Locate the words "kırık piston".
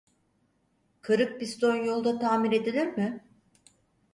1.01-1.75